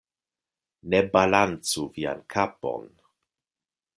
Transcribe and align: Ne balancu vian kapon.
Ne 0.93 1.01
balancu 1.17 1.85
vian 1.99 2.25
kapon. 2.35 2.91